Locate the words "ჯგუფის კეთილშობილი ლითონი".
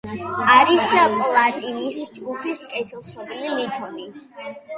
2.15-4.09